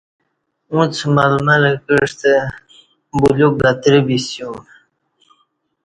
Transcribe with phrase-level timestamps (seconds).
[0.73, 2.33] اُݩڅ ململہ کعستہ
[3.19, 4.57] بلیوک گترہ بِسیوم